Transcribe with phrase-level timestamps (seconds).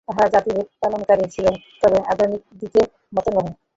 [0.07, 3.51] তাঁহারাও জাতিভেদলোপকারী ছিলেন, তবে আধুনিকদিগের মত নহে।